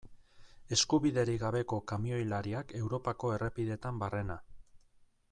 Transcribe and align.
Eskubiderik 0.75 1.35
gabeko 1.43 1.77
kamioilariak 1.91 2.73
Europako 2.79 3.31
errepideetan 3.35 4.01
barrena. 4.05 4.39